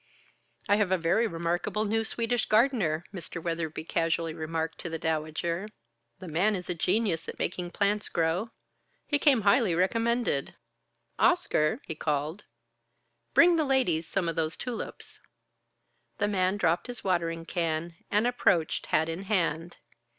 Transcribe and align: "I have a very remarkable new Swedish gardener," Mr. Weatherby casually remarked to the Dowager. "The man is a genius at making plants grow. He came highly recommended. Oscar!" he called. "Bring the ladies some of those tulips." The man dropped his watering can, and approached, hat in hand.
"I 0.67 0.77
have 0.77 0.91
a 0.91 0.97
very 0.97 1.27
remarkable 1.27 1.85
new 1.85 2.03
Swedish 2.03 2.47
gardener," 2.47 3.05
Mr. 3.13 3.39
Weatherby 3.39 3.83
casually 3.83 4.33
remarked 4.33 4.79
to 4.79 4.89
the 4.89 4.97
Dowager. 4.97 5.67
"The 6.17 6.27
man 6.27 6.55
is 6.55 6.67
a 6.67 6.73
genius 6.73 7.29
at 7.29 7.37
making 7.37 7.69
plants 7.69 8.09
grow. 8.09 8.49
He 9.05 9.19
came 9.19 9.41
highly 9.41 9.75
recommended. 9.75 10.55
Oscar!" 11.19 11.81
he 11.85 11.93
called. 11.93 12.45
"Bring 13.35 13.57
the 13.57 13.63
ladies 13.63 14.07
some 14.07 14.27
of 14.27 14.35
those 14.35 14.57
tulips." 14.57 15.19
The 16.17 16.27
man 16.27 16.57
dropped 16.57 16.87
his 16.87 17.03
watering 17.03 17.45
can, 17.45 17.93
and 18.09 18.25
approached, 18.25 18.87
hat 18.87 19.07
in 19.07 19.25
hand. 19.25 19.77